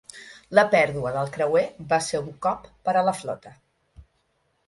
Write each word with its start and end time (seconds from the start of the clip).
La 0.59 0.61
pèrdua 0.75 1.11
del 1.17 1.27
creuer 1.35 1.61
va 1.91 1.99
ser 2.07 2.23
un 2.23 2.33
cop 2.47 2.65
per 2.89 2.95
a 3.01 3.03
la 3.11 3.15
flota. 3.21 3.55